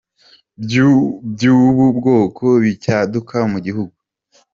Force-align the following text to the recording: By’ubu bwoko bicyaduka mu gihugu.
By’ubu 1.35 1.85
bwoko 1.97 2.45
bicyaduka 2.63 3.37
mu 3.51 3.59
gihugu. 3.65 3.95